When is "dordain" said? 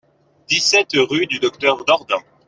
1.85-2.23